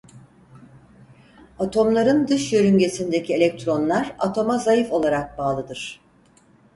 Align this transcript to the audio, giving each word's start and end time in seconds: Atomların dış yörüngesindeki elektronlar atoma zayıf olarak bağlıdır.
Atomların 1.59 2.27
dış 2.27 2.53
yörüngesindeki 2.53 3.33
elektronlar 3.33 4.15
atoma 4.19 4.57
zayıf 4.57 4.91
olarak 4.91 5.37
bağlıdır. 5.37 6.01